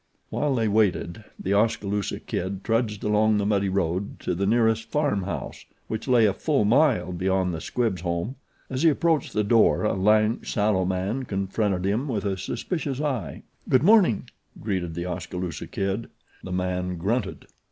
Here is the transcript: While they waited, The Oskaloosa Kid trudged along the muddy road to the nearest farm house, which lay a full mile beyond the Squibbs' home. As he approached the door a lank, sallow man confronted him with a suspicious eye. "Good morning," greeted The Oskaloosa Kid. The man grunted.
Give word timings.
While 0.31 0.55
they 0.55 0.67
waited, 0.67 1.25
The 1.39 1.53
Oskaloosa 1.53 2.19
Kid 2.21 2.63
trudged 2.63 3.03
along 3.03 3.37
the 3.37 3.45
muddy 3.45 3.69
road 3.69 4.19
to 4.21 4.33
the 4.33 4.47
nearest 4.47 4.89
farm 4.89 5.21
house, 5.25 5.63
which 5.87 6.07
lay 6.07 6.25
a 6.25 6.33
full 6.33 6.65
mile 6.65 7.11
beyond 7.11 7.53
the 7.53 7.61
Squibbs' 7.61 8.01
home. 8.01 8.35
As 8.67 8.81
he 8.81 8.89
approached 8.89 9.31
the 9.33 9.43
door 9.43 9.83
a 9.83 9.93
lank, 9.93 10.47
sallow 10.47 10.85
man 10.85 11.25
confronted 11.25 11.85
him 11.85 12.07
with 12.07 12.25
a 12.25 12.35
suspicious 12.35 12.99
eye. 12.99 13.43
"Good 13.69 13.83
morning," 13.83 14.27
greeted 14.59 14.95
The 14.95 15.05
Oskaloosa 15.05 15.67
Kid. 15.67 16.09
The 16.43 16.51
man 16.51 16.97
grunted. 16.97 17.45